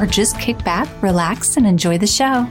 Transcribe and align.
or 0.00 0.06
just 0.06 0.38
kick 0.40 0.62
back, 0.64 0.88
relax, 1.02 1.58
and 1.58 1.66
enjoy 1.66 1.98
the 1.98 2.06
show. 2.06 2.48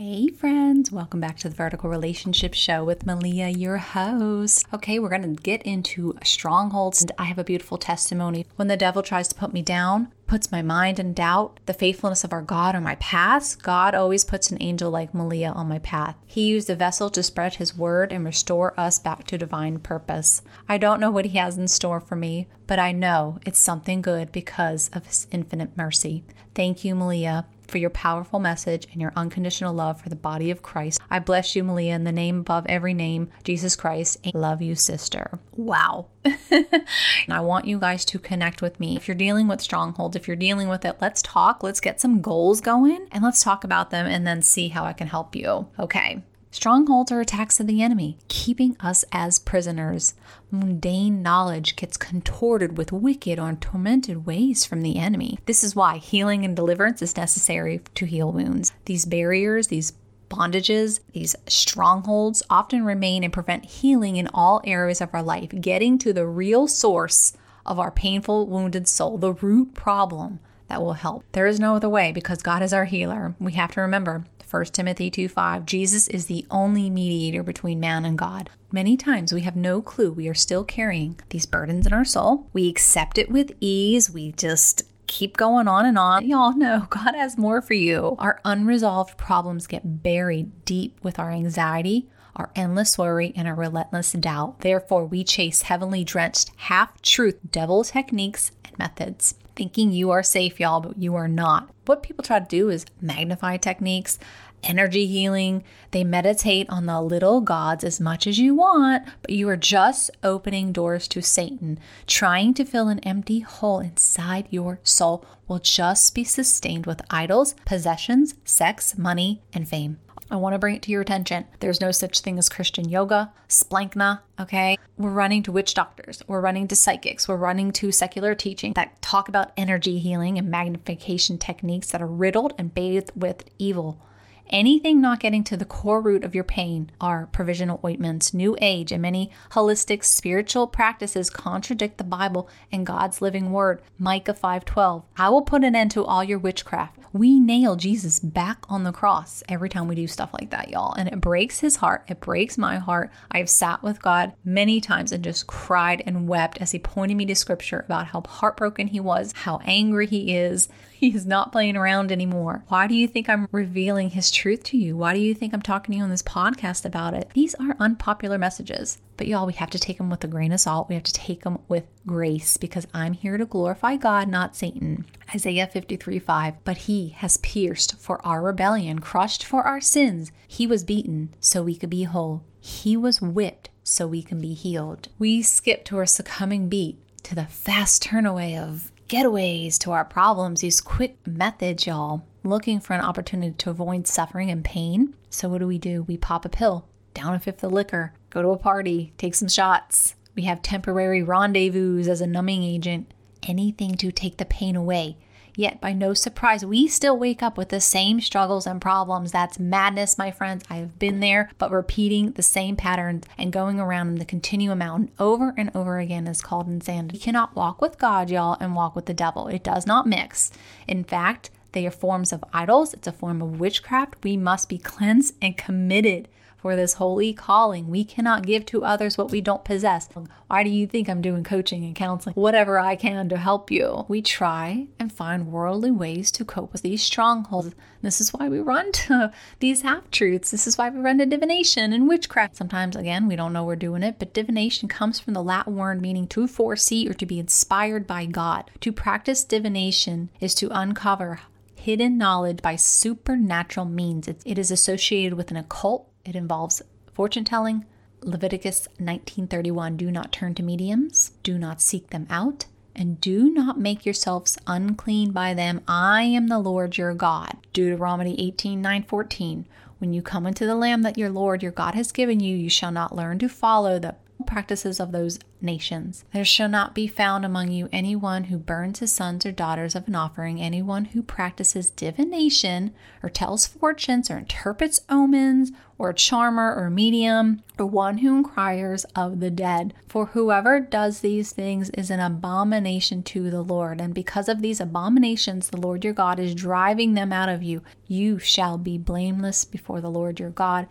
Friends. 0.00 0.90
Welcome 0.90 1.20
back 1.20 1.36
to 1.40 1.50
the 1.50 1.54
Vertical 1.54 1.90
Relationship 1.90 2.54
Show 2.54 2.82
with 2.84 3.04
Melia, 3.04 3.48
your 3.48 3.76
host. 3.76 4.64
Okay, 4.72 4.98
we're 4.98 5.10
going 5.10 5.36
to 5.36 5.42
get 5.42 5.60
into 5.64 6.16
strongholds. 6.24 7.02
And 7.02 7.12
I 7.18 7.24
have 7.24 7.36
a 7.36 7.44
beautiful 7.44 7.76
testimony. 7.76 8.46
When 8.56 8.68
the 8.68 8.78
devil 8.78 9.02
tries 9.02 9.28
to 9.28 9.34
put 9.34 9.52
me 9.52 9.60
down, 9.60 10.10
puts 10.26 10.50
my 10.50 10.62
mind 10.62 10.98
in 10.98 11.12
doubt, 11.12 11.60
the 11.66 11.74
faithfulness 11.74 12.24
of 12.24 12.32
our 12.32 12.40
God 12.40 12.74
on 12.74 12.82
my 12.82 12.94
path, 12.94 13.62
God 13.62 13.94
always 13.94 14.24
puts 14.24 14.50
an 14.50 14.56
angel 14.62 14.90
like 14.90 15.12
Melia 15.12 15.50
on 15.50 15.68
my 15.68 15.80
path. 15.80 16.16
He 16.24 16.46
used 16.46 16.70
a 16.70 16.74
vessel 16.74 17.10
to 17.10 17.22
spread 17.22 17.56
his 17.56 17.76
word 17.76 18.10
and 18.10 18.24
restore 18.24 18.72
us 18.80 18.98
back 18.98 19.24
to 19.24 19.36
divine 19.36 19.80
purpose. 19.80 20.40
I 20.66 20.78
don't 20.78 21.00
know 21.00 21.10
what 21.10 21.26
he 21.26 21.36
has 21.36 21.58
in 21.58 21.68
store 21.68 22.00
for 22.00 22.16
me, 22.16 22.48
but 22.66 22.78
I 22.78 22.92
know 22.92 23.38
it's 23.44 23.58
something 23.58 24.00
good 24.00 24.32
because 24.32 24.88
of 24.94 25.04
his 25.04 25.26
infinite 25.30 25.76
mercy. 25.76 26.24
Thank 26.54 26.86
you, 26.86 26.94
Melia 26.94 27.44
for 27.70 27.78
your 27.78 27.90
powerful 27.90 28.40
message 28.40 28.86
and 28.92 29.00
your 29.00 29.12
unconditional 29.16 29.72
love 29.72 30.00
for 30.00 30.08
the 30.08 30.16
body 30.16 30.50
of 30.50 30.62
Christ. 30.62 31.00
I 31.10 31.18
bless 31.18 31.54
you, 31.54 31.64
Melia, 31.64 31.94
in 31.94 32.04
the 32.04 32.12
name 32.12 32.40
above 32.40 32.66
every 32.68 32.94
name, 32.94 33.30
Jesus 33.44 33.76
Christ. 33.76 34.18
And 34.24 34.34
love 34.34 34.60
you, 34.60 34.74
sister. 34.74 35.38
Wow. 35.52 36.08
And 36.24 36.84
I 37.30 37.40
want 37.40 37.66
you 37.66 37.78
guys 37.78 38.04
to 38.06 38.18
connect 38.18 38.60
with 38.60 38.78
me. 38.80 38.96
If 38.96 39.08
you're 39.08 39.14
dealing 39.14 39.48
with 39.48 39.60
strongholds, 39.60 40.16
if 40.16 40.26
you're 40.26 40.36
dealing 40.36 40.68
with 40.68 40.84
it, 40.84 40.96
let's 41.00 41.22
talk. 41.22 41.62
Let's 41.62 41.80
get 41.80 42.00
some 42.00 42.20
goals 42.20 42.60
going 42.60 43.06
and 43.12 43.24
let's 43.24 43.42
talk 43.42 43.64
about 43.64 43.90
them 43.90 44.06
and 44.06 44.26
then 44.26 44.42
see 44.42 44.68
how 44.68 44.84
I 44.84 44.92
can 44.92 45.06
help 45.06 45.34
you. 45.34 45.68
Okay. 45.78 46.22
Strongholds 46.52 47.12
are 47.12 47.20
attacks 47.20 47.60
of 47.60 47.68
the 47.68 47.80
enemy, 47.80 48.18
keeping 48.26 48.76
us 48.80 49.04
as 49.12 49.38
prisoners. 49.38 50.14
Mundane 50.50 51.22
knowledge 51.22 51.76
gets 51.76 51.96
contorted 51.96 52.76
with 52.76 52.90
wicked 52.90 53.38
or 53.38 53.52
tormented 53.52 54.26
ways 54.26 54.64
from 54.64 54.82
the 54.82 54.98
enemy. 54.98 55.38
This 55.46 55.62
is 55.62 55.76
why 55.76 55.98
healing 55.98 56.44
and 56.44 56.56
deliverance 56.56 57.02
is 57.02 57.16
necessary 57.16 57.80
to 57.94 58.04
heal 58.04 58.32
wounds. 58.32 58.72
These 58.86 59.06
barriers, 59.06 59.68
these 59.68 59.92
bondages, 60.28 60.98
these 61.12 61.36
strongholds 61.46 62.42
often 62.50 62.84
remain 62.84 63.22
and 63.22 63.32
prevent 63.32 63.64
healing 63.64 64.16
in 64.16 64.28
all 64.34 64.60
areas 64.64 65.00
of 65.00 65.10
our 65.12 65.22
life, 65.22 65.50
getting 65.60 65.98
to 65.98 66.12
the 66.12 66.26
real 66.26 66.66
source 66.66 67.32
of 67.64 67.78
our 67.78 67.92
painful, 67.92 68.48
wounded 68.48 68.88
soul, 68.88 69.18
the 69.18 69.34
root 69.34 69.74
problem 69.74 70.40
that 70.66 70.82
will 70.82 70.94
help. 70.94 71.24
There 71.30 71.46
is 71.46 71.60
no 71.60 71.76
other 71.76 71.88
way 71.88 72.10
because 72.10 72.42
God 72.42 72.60
is 72.60 72.72
our 72.72 72.86
healer. 72.86 73.36
We 73.38 73.52
have 73.52 73.72
to 73.72 73.80
remember 73.80 74.24
1 74.50 74.64
Timothy 74.66 75.12
2 75.12 75.28
5, 75.28 75.64
Jesus 75.64 76.08
is 76.08 76.26
the 76.26 76.44
only 76.50 76.90
mediator 76.90 77.44
between 77.44 77.78
man 77.78 78.04
and 78.04 78.18
God. 78.18 78.50
Many 78.72 78.96
times 78.96 79.32
we 79.32 79.42
have 79.42 79.54
no 79.54 79.80
clue 79.80 80.10
we 80.10 80.26
are 80.26 80.34
still 80.34 80.64
carrying 80.64 81.20
these 81.28 81.46
burdens 81.46 81.86
in 81.86 81.92
our 81.92 82.04
soul. 82.04 82.48
We 82.52 82.68
accept 82.68 83.16
it 83.16 83.30
with 83.30 83.52
ease. 83.60 84.10
We 84.10 84.32
just 84.32 84.82
keep 85.06 85.36
going 85.36 85.68
on 85.68 85.86
and 85.86 85.96
on. 85.96 86.26
Y'all 86.26 86.56
know 86.56 86.86
God 86.90 87.14
has 87.14 87.38
more 87.38 87.62
for 87.62 87.74
you. 87.74 88.16
Our 88.18 88.40
unresolved 88.44 89.16
problems 89.16 89.68
get 89.68 90.02
buried 90.02 90.64
deep 90.64 90.98
with 91.00 91.20
our 91.20 91.30
anxiety, 91.30 92.08
our 92.34 92.50
endless 92.56 92.98
worry, 92.98 93.32
and 93.36 93.46
our 93.46 93.54
relentless 93.54 94.10
doubt. 94.12 94.62
Therefore, 94.62 95.06
we 95.06 95.22
chase 95.22 95.62
heavenly 95.62 96.02
drenched, 96.02 96.50
half 96.56 97.00
truth, 97.02 97.38
devil 97.52 97.84
techniques 97.84 98.50
and 98.64 98.76
methods 98.78 99.36
thinking 99.56 99.92
you 99.92 100.10
are 100.10 100.22
safe, 100.22 100.60
y'all, 100.60 100.80
but 100.80 100.98
you 100.98 101.14
are 101.14 101.28
not. 101.28 101.70
What 101.86 102.02
people 102.02 102.22
try 102.22 102.40
to 102.40 102.46
do 102.46 102.68
is 102.68 102.86
magnify 103.00 103.56
techniques, 103.56 104.18
energy 104.62 105.06
healing. 105.06 105.64
They 105.90 106.04
meditate 106.04 106.68
on 106.70 106.86
the 106.86 107.00
little 107.00 107.40
gods 107.40 107.84
as 107.84 108.00
much 108.00 108.26
as 108.26 108.38
you 108.38 108.54
want, 108.54 109.06
but 109.22 109.32
you 109.32 109.48
are 109.48 109.56
just 109.56 110.10
opening 110.22 110.72
doors 110.72 111.08
to 111.08 111.22
Satan. 111.22 111.78
Trying 112.06 112.54
to 112.54 112.64
fill 112.64 112.88
an 112.88 113.00
empty 113.00 113.40
hole 113.40 113.80
inside 113.80 114.46
your 114.50 114.80
soul 114.82 115.24
will 115.48 115.58
just 115.58 116.14
be 116.14 116.24
sustained 116.24 116.86
with 116.86 117.02
idols, 117.10 117.54
possessions, 117.64 118.34
sex, 118.44 118.96
money, 118.96 119.42
and 119.52 119.68
fame. 119.68 119.98
I 120.32 120.36
want 120.36 120.54
to 120.54 120.60
bring 120.60 120.76
it 120.76 120.82
to 120.82 120.92
your 120.92 121.00
attention. 121.00 121.46
There's 121.58 121.80
no 121.80 121.90
such 121.90 122.20
thing 122.20 122.38
as 122.38 122.48
Christian 122.48 122.88
yoga, 122.88 123.32
splankna, 123.48 124.20
okay? 124.38 124.78
We're 124.96 125.10
running 125.10 125.42
to 125.44 125.52
witch 125.52 125.74
doctors, 125.74 126.22
we're 126.28 126.40
running 126.40 126.68
to 126.68 126.76
psychics, 126.76 127.26
we're 127.26 127.36
running 127.36 127.72
to 127.72 127.90
secular 127.90 128.36
teaching 128.36 128.74
that 128.74 129.02
talk 129.02 129.28
about 129.28 129.50
energy 129.56 129.98
healing 129.98 130.38
and 130.38 130.48
magnification 130.48 131.36
techniques 131.36 131.90
that 131.90 132.00
are 132.00 132.06
riddled 132.06 132.54
and 132.58 132.72
bathed 132.72 133.10
with 133.16 133.44
evil. 133.58 134.00
Anything 134.50 135.00
not 135.00 135.20
getting 135.20 135.44
to 135.44 135.56
the 135.56 135.64
core 135.64 136.00
root 136.00 136.24
of 136.24 136.34
your 136.34 136.42
pain 136.42 136.90
are 137.00 137.28
provisional 137.30 137.78
ointments. 137.84 138.34
New 138.34 138.56
Age 138.60 138.90
and 138.90 139.00
many 139.00 139.30
holistic 139.52 140.02
spiritual 140.02 140.66
practices 140.66 141.30
contradict 141.30 141.98
the 141.98 142.04
Bible 142.04 142.48
and 142.72 142.84
God's 142.84 143.22
living 143.22 143.52
word. 143.52 143.80
Micah 143.96 144.34
5:12. 144.34 145.04
I 145.16 145.28
will 145.28 145.42
put 145.42 145.62
an 145.62 145.76
end 145.76 145.92
to 145.92 146.04
all 146.04 146.24
your 146.24 146.40
witchcraft. 146.40 146.98
We 147.12 147.38
nail 147.38 147.76
Jesus 147.76 148.18
back 148.18 148.64
on 148.68 148.82
the 148.82 148.92
cross 148.92 149.44
every 149.48 149.68
time 149.68 149.86
we 149.86 149.94
do 149.94 150.08
stuff 150.08 150.30
like 150.32 150.50
that, 150.50 150.68
y'all. 150.68 150.94
And 150.94 151.08
it 151.08 151.20
breaks 151.20 151.60
his 151.60 151.76
heart. 151.76 152.04
It 152.08 152.20
breaks 152.20 152.58
my 152.58 152.78
heart. 152.78 153.10
I've 153.30 153.50
sat 153.50 153.84
with 153.84 154.02
God 154.02 154.32
many 154.44 154.80
times 154.80 155.12
and 155.12 155.22
just 155.22 155.46
cried 155.46 156.02
and 156.06 156.26
wept 156.26 156.58
as 156.60 156.72
he 156.72 156.80
pointed 156.80 157.16
me 157.16 157.26
to 157.26 157.36
scripture 157.36 157.80
about 157.80 158.08
how 158.08 158.22
heartbroken 158.26 158.88
he 158.88 158.98
was, 158.98 159.32
how 159.32 159.60
angry 159.64 160.08
he 160.08 160.34
is, 160.34 160.68
He's 161.00 161.24
not 161.24 161.50
playing 161.50 161.76
around 161.76 162.12
anymore. 162.12 162.62
Why 162.68 162.86
do 162.86 162.94
you 162.94 163.08
think 163.08 163.26
I'm 163.28 163.48
revealing 163.52 164.10
his 164.10 164.30
truth 164.40 164.62
to 164.62 164.78
you? 164.78 164.96
Why 164.96 165.12
do 165.12 165.20
you 165.20 165.34
think 165.34 165.52
I'm 165.52 165.60
talking 165.60 165.92
to 165.92 165.98
you 165.98 166.02
on 166.02 166.08
this 166.08 166.22
podcast 166.22 166.86
about 166.86 167.12
it? 167.12 167.30
These 167.34 167.54
are 167.56 167.76
unpopular 167.78 168.38
messages. 168.38 168.96
But 169.18 169.26
y'all, 169.26 169.46
we 169.46 169.52
have 169.52 169.68
to 169.68 169.78
take 169.78 169.98
them 169.98 170.08
with 170.08 170.24
a 170.24 170.28
grain 170.28 170.50
of 170.50 170.60
salt. 170.60 170.88
We 170.88 170.94
have 170.94 171.04
to 171.04 171.12
take 171.12 171.42
them 171.42 171.58
with 171.68 171.84
grace 172.06 172.56
because 172.56 172.86
I'm 172.94 173.12
here 173.12 173.36
to 173.36 173.44
glorify 173.44 173.96
God, 173.96 174.28
not 174.28 174.56
Satan. 174.56 175.04
Isaiah 175.34 175.66
53 175.66 176.18
5. 176.18 176.54
But 176.64 176.78
he 176.78 177.10
has 177.18 177.36
pierced 177.36 177.98
for 177.98 178.24
our 178.26 178.40
rebellion, 178.40 179.00
crushed 179.00 179.44
for 179.44 179.62
our 179.64 179.80
sins. 179.80 180.32
He 180.48 180.66
was 180.66 180.84
beaten 180.84 181.34
so 181.38 181.62
we 181.62 181.76
could 181.76 181.90
be 181.90 182.04
whole. 182.04 182.42
He 182.60 182.96
was 182.96 183.20
whipped 183.20 183.68
so 183.84 184.06
we 184.06 184.22
can 184.22 184.40
be 184.40 184.54
healed. 184.54 185.08
We 185.18 185.42
skip 185.42 185.84
to 185.84 185.98
our 185.98 186.06
succumbing 186.06 186.70
beat 186.70 186.98
to 187.24 187.34
the 187.34 187.44
fast 187.44 188.04
turnaway 188.04 188.58
of 188.58 188.89
getaways 189.10 189.76
to 189.76 189.90
our 189.90 190.04
problems, 190.04 190.60
these 190.60 190.80
quick 190.80 191.16
methods, 191.26 191.84
y'all, 191.84 192.24
looking 192.44 192.78
for 192.78 192.94
an 192.94 193.00
opportunity 193.00 193.52
to 193.52 193.70
avoid 193.70 194.06
suffering 194.06 194.52
and 194.52 194.64
pain. 194.64 195.16
So, 195.30 195.48
what 195.48 195.58
do 195.58 195.66
we 195.66 195.78
do? 195.78 196.04
We 196.04 196.16
pop 196.16 196.44
a 196.44 196.48
pill, 196.48 196.86
down 197.12 197.34
a 197.34 197.40
fifth 197.40 197.64
of 197.64 197.72
liquor, 197.72 198.14
go 198.30 198.40
to 198.40 198.50
a 198.50 198.56
party, 198.56 199.12
take 199.18 199.34
some 199.34 199.48
shots. 199.48 200.14
We 200.36 200.44
have 200.44 200.62
temporary 200.62 201.24
rendezvous 201.24 201.98
as 202.08 202.20
a 202.20 202.26
numbing 202.28 202.62
agent, 202.62 203.12
anything 203.42 203.96
to 203.96 204.12
take 204.12 204.36
the 204.36 204.44
pain 204.44 204.76
away. 204.76 205.16
Yet, 205.60 205.78
by 205.78 205.92
no 205.92 206.14
surprise, 206.14 206.64
we 206.64 206.88
still 206.88 207.18
wake 207.18 207.42
up 207.42 207.58
with 207.58 207.68
the 207.68 207.82
same 207.82 208.22
struggles 208.22 208.66
and 208.66 208.80
problems. 208.80 209.30
That's 209.30 209.58
madness, 209.58 210.16
my 210.16 210.30
friends. 210.30 210.64
I 210.70 210.76
have 210.76 210.98
been 210.98 211.20
there, 211.20 211.50
but 211.58 211.70
repeating 211.70 212.30
the 212.30 212.42
same 212.42 212.76
patterns 212.76 213.26
and 213.36 213.52
going 213.52 213.78
around 213.78 214.08
in 214.08 214.14
the 214.14 214.24
continuum 214.24 214.78
mountain 214.78 215.10
over 215.18 215.52
and 215.58 215.70
over 215.74 215.98
again 215.98 216.26
is 216.26 216.40
called 216.40 216.66
insanity. 216.66 217.18
You 217.18 217.22
cannot 217.22 217.54
walk 217.54 217.82
with 217.82 217.98
God, 217.98 218.30
y'all, 218.30 218.56
and 218.58 218.74
walk 218.74 218.96
with 218.96 219.04
the 219.04 219.12
devil. 219.12 219.48
It 219.48 219.62
does 219.62 219.86
not 219.86 220.06
mix. 220.06 220.50
In 220.88 221.04
fact, 221.04 221.50
they 221.72 221.86
are 221.86 221.90
forms 221.90 222.32
of 222.32 222.42
idols, 222.54 222.94
it's 222.94 223.06
a 223.06 223.12
form 223.12 223.42
of 223.42 223.60
witchcraft. 223.60 224.14
We 224.24 224.38
must 224.38 224.70
be 224.70 224.78
cleansed 224.78 225.34
and 225.42 225.58
committed 225.58 226.26
for 226.60 226.76
this 226.76 226.94
holy 226.94 227.32
calling. 227.32 227.88
We 227.88 228.04
cannot 228.04 228.46
give 228.46 228.66
to 228.66 228.84
others 228.84 229.16
what 229.16 229.30
we 229.30 229.40
don't 229.40 229.64
possess. 229.64 230.08
Why 230.46 230.62
do 230.62 230.70
you 230.70 230.86
think 230.86 231.08
I'm 231.08 231.22
doing 231.22 231.42
coaching 231.42 231.84
and 231.84 231.94
counseling? 231.94 232.34
Whatever 232.34 232.78
I 232.78 232.96
can 232.96 233.28
to 233.30 233.36
help 233.36 233.70
you. 233.70 234.04
We 234.08 234.20
try 234.20 234.88
and 234.98 235.12
find 235.12 235.52
worldly 235.52 235.90
ways 235.90 236.30
to 236.32 236.44
cope 236.44 236.72
with 236.72 236.82
these 236.82 237.02
strongholds. 237.02 237.74
This 238.02 238.20
is 238.20 238.32
why 238.32 238.48
we 238.48 238.60
run 238.60 238.92
to 239.08 239.32
these 239.60 239.82
half 239.82 240.10
truths. 240.10 240.50
This 240.50 240.66
is 240.66 240.76
why 240.76 240.90
we 240.90 241.00
run 241.00 241.18
to 241.18 241.26
divination 241.26 241.92
and 241.92 242.08
witchcraft. 242.08 242.56
Sometimes, 242.56 242.96
again, 242.96 243.26
we 243.26 243.36
don't 243.36 243.52
know 243.52 243.64
we're 243.64 243.76
doing 243.76 244.02
it, 244.02 244.18
but 244.18 244.34
divination 244.34 244.88
comes 244.88 245.18
from 245.18 245.34
the 245.34 245.42
Latin 245.42 245.76
word 245.76 246.02
meaning 246.02 246.26
to 246.28 246.46
foresee 246.46 247.08
or 247.08 247.14
to 247.14 247.26
be 247.26 247.38
inspired 247.38 248.06
by 248.06 248.26
God. 248.26 248.70
To 248.80 248.92
practice 248.92 249.44
divination 249.44 250.30
is 250.40 250.54
to 250.56 250.68
uncover 250.70 251.40
hidden 251.80 252.18
knowledge 252.18 252.60
by 252.62 252.76
supernatural 252.76 253.86
means. 253.86 254.28
It, 254.28 254.42
it 254.44 254.58
is 254.58 254.70
associated 254.70 255.34
with 255.34 255.50
an 255.50 255.56
occult, 255.56 256.08
it 256.24 256.36
involves 256.36 256.82
fortune 257.12 257.44
telling. 257.44 257.84
Leviticus 258.22 258.88
19:31 258.98 259.96
Do 259.96 260.10
not 260.10 260.32
turn 260.32 260.54
to 260.54 260.62
mediums, 260.62 261.32
do 261.42 261.58
not 261.58 261.80
seek 261.80 262.10
them 262.10 262.26
out, 262.28 262.66
and 262.94 263.20
do 263.20 263.50
not 263.50 263.78
make 263.78 264.04
yourselves 264.04 264.58
unclean 264.66 265.32
by 265.32 265.54
them. 265.54 265.80
I 265.88 266.22
am 266.22 266.48
the 266.48 266.58
Lord 266.58 266.98
your 266.98 267.14
God. 267.14 267.56
Deuteronomy 267.72 268.36
18:9-14 268.36 269.64
When 269.98 270.12
you 270.12 270.22
come 270.22 270.46
into 270.46 270.66
the 270.66 270.74
land 270.74 271.04
that 271.04 271.18
your 271.18 271.30
Lord 271.30 271.62
your 271.62 271.72
God 271.72 271.94
has 271.94 272.12
given 272.12 272.40
you, 272.40 272.56
you 272.56 272.68
shall 272.68 272.92
not 272.92 273.16
learn 273.16 273.38
to 273.38 273.48
follow 273.48 273.98
the 273.98 274.16
practices 274.40 275.00
of 275.00 275.12
those 275.12 275.38
nations. 275.60 276.24
There 276.32 276.44
shall 276.44 276.68
not 276.68 276.94
be 276.94 277.06
found 277.06 277.44
among 277.44 277.70
you 277.70 277.88
anyone 277.92 278.44
who 278.44 278.58
burns 278.58 279.00
his 279.00 279.12
sons 279.12 279.44
or 279.44 279.52
daughters 279.52 279.94
of 279.94 280.08
an 280.08 280.14
offering, 280.14 280.60
anyone 280.60 281.06
who 281.06 281.22
practices 281.22 281.90
divination, 281.90 282.92
or 283.22 283.28
tells 283.28 283.66
fortunes, 283.66 284.30
or 284.30 284.38
interprets 284.38 285.00
omens, 285.08 285.72
or 285.98 286.10
a 286.10 286.14
charmer 286.14 286.74
or 286.74 286.88
medium, 286.88 287.62
or 287.78 287.84
one 287.86 288.18
who 288.18 288.36
inquires 288.36 289.04
of 289.14 289.40
the 289.40 289.50
dead. 289.50 289.92
For 290.08 290.26
whoever 290.26 290.80
does 290.80 291.20
these 291.20 291.52
things 291.52 291.90
is 291.90 292.10
an 292.10 292.20
abomination 292.20 293.22
to 293.24 293.50
the 293.50 293.62
Lord. 293.62 294.00
And 294.00 294.14
because 294.14 294.48
of 294.48 294.62
these 294.62 294.80
abominations, 294.80 295.68
the 295.68 295.80
Lord 295.80 296.04
your 296.04 296.14
God 296.14 296.38
is 296.38 296.54
driving 296.54 297.14
them 297.14 297.32
out 297.32 297.48
of 297.48 297.62
you. 297.62 297.82
You 298.06 298.38
shall 298.38 298.78
be 298.78 298.96
blameless 298.96 299.64
before 299.64 300.00
the 300.00 300.10
Lord 300.10 300.40
your 300.40 300.50
God. 300.50 300.86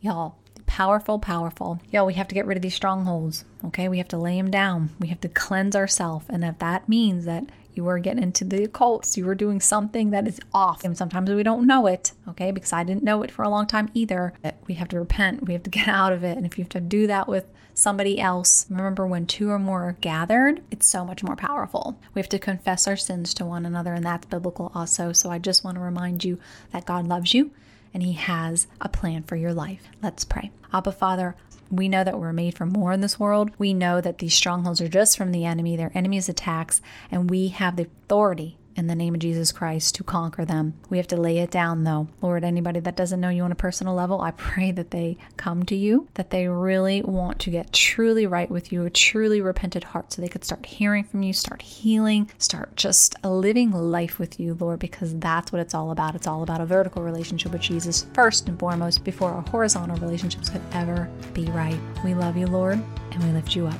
Y'all, 0.00 0.36
Powerful, 0.70 1.18
powerful. 1.18 1.80
Yo, 1.90 2.04
we 2.04 2.14
have 2.14 2.28
to 2.28 2.34
get 2.34 2.46
rid 2.46 2.56
of 2.56 2.62
these 2.62 2.76
strongholds. 2.76 3.44
Okay, 3.64 3.88
we 3.88 3.98
have 3.98 4.06
to 4.08 4.16
lay 4.16 4.36
them 4.36 4.52
down. 4.52 4.90
We 5.00 5.08
have 5.08 5.20
to 5.22 5.28
cleanse 5.28 5.74
ourselves. 5.74 6.26
And 6.28 6.44
if 6.44 6.60
that 6.60 6.88
means 6.88 7.24
that 7.24 7.44
you 7.74 7.88
are 7.88 7.98
getting 7.98 8.22
into 8.22 8.44
the 8.44 8.68
occults, 8.68 9.16
you 9.16 9.28
are 9.28 9.34
doing 9.34 9.60
something 9.60 10.10
that 10.10 10.28
is 10.28 10.40
off. 10.54 10.84
And 10.84 10.96
sometimes 10.96 11.28
we 11.28 11.42
don't 11.42 11.66
know 11.66 11.88
it, 11.88 12.12
okay, 12.28 12.52
because 12.52 12.72
I 12.72 12.84
didn't 12.84 13.02
know 13.02 13.22
it 13.24 13.32
for 13.32 13.42
a 13.42 13.48
long 13.50 13.66
time 13.66 13.90
either. 13.94 14.32
We 14.68 14.74
have 14.74 14.88
to 14.90 15.00
repent, 15.00 15.48
we 15.48 15.54
have 15.54 15.64
to 15.64 15.70
get 15.70 15.88
out 15.88 16.12
of 16.12 16.22
it. 16.22 16.36
And 16.36 16.46
if 16.46 16.56
you 16.56 16.62
have 16.62 16.70
to 16.70 16.80
do 16.80 17.08
that 17.08 17.26
with 17.26 17.46
somebody 17.74 18.20
else, 18.20 18.66
remember 18.70 19.08
when 19.08 19.26
two 19.26 19.50
or 19.50 19.58
more 19.58 19.88
are 19.88 19.96
gathered, 20.00 20.62
it's 20.70 20.86
so 20.86 21.04
much 21.04 21.24
more 21.24 21.36
powerful. 21.36 21.98
We 22.14 22.20
have 22.20 22.28
to 22.28 22.38
confess 22.38 22.86
our 22.86 22.96
sins 22.96 23.34
to 23.34 23.44
one 23.44 23.66
another, 23.66 23.92
and 23.92 24.06
that's 24.06 24.26
biblical 24.26 24.70
also. 24.72 25.12
So 25.12 25.30
I 25.30 25.40
just 25.40 25.64
want 25.64 25.74
to 25.74 25.82
remind 25.82 26.22
you 26.22 26.38
that 26.70 26.86
God 26.86 27.08
loves 27.08 27.34
you 27.34 27.50
and 27.92 28.02
He 28.02 28.12
has 28.12 28.66
a 28.80 28.88
plan 28.88 29.22
for 29.22 29.36
your 29.36 29.52
life. 29.52 29.88
Let's 30.02 30.24
pray. 30.24 30.50
Abba, 30.72 30.92
Father, 30.92 31.36
we 31.70 31.88
know 31.88 32.04
that 32.04 32.18
we're 32.18 32.32
made 32.32 32.56
for 32.56 32.66
more 32.66 32.92
in 32.92 33.00
this 33.00 33.20
world. 33.20 33.50
We 33.58 33.72
know 33.74 34.00
that 34.00 34.18
these 34.18 34.34
strongholds 34.34 34.80
are 34.80 34.88
just 34.88 35.16
from 35.16 35.32
the 35.32 35.44
enemy, 35.44 35.76
their 35.76 35.92
enemy's 35.94 36.28
attacks, 36.28 36.80
and 37.10 37.30
we 37.30 37.48
have 37.48 37.76
the 37.76 37.84
authority 37.84 38.56
in 38.80 38.86
the 38.86 38.94
name 38.94 39.14
of 39.14 39.20
Jesus 39.20 39.52
Christ 39.52 39.94
to 39.96 40.02
conquer 40.02 40.46
them. 40.46 40.72
We 40.88 40.96
have 40.96 41.06
to 41.08 41.16
lay 41.16 41.38
it 41.38 41.50
down 41.50 41.84
though. 41.84 42.08
Lord, 42.22 42.42
anybody 42.42 42.80
that 42.80 42.96
doesn't 42.96 43.20
know 43.20 43.28
you 43.28 43.42
on 43.42 43.52
a 43.52 43.54
personal 43.56 43.94
level, 43.94 44.22
I 44.22 44.30
pray 44.30 44.72
that 44.72 44.90
they 44.90 45.18
come 45.36 45.64
to 45.64 45.76
you, 45.76 46.08
that 46.14 46.30
they 46.30 46.48
really 46.48 47.02
want 47.02 47.38
to 47.40 47.50
get 47.50 47.74
truly 47.74 48.26
right 48.26 48.50
with 48.50 48.72
you, 48.72 48.86
a 48.86 48.90
truly 48.90 49.42
repentant 49.42 49.84
heart, 49.84 50.12
so 50.12 50.22
they 50.22 50.28
could 50.28 50.44
start 50.44 50.64
hearing 50.64 51.04
from 51.04 51.22
you, 51.22 51.34
start 51.34 51.60
healing, 51.60 52.30
start 52.38 52.74
just 52.74 53.22
living 53.22 53.70
life 53.70 54.18
with 54.18 54.40
you, 54.40 54.56
Lord, 54.58 54.78
because 54.78 55.14
that's 55.18 55.52
what 55.52 55.60
it's 55.60 55.74
all 55.74 55.90
about. 55.90 56.14
It's 56.14 56.26
all 56.26 56.42
about 56.42 56.62
a 56.62 56.66
vertical 56.66 57.02
relationship 57.02 57.52
with 57.52 57.60
Jesus 57.60 58.06
first 58.14 58.48
and 58.48 58.58
foremost 58.58 59.04
before 59.04 59.30
our 59.30 59.42
horizontal 59.42 59.98
relationships 59.98 60.48
could 60.48 60.62
ever 60.72 61.06
be 61.34 61.44
right. 61.50 61.78
We 62.02 62.14
love 62.14 62.38
you, 62.38 62.46
Lord, 62.46 62.82
and 63.12 63.22
we 63.22 63.30
lift 63.30 63.54
you 63.54 63.66
up. 63.66 63.78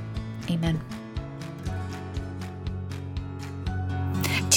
Amen. 0.50 0.78